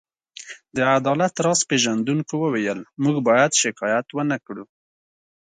[0.75, 4.65] د عدالت راز پيژندونکو وویل: موږ باید شکایت ونه کړو.